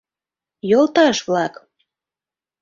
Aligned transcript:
—Йолташ-влак! 0.69 1.53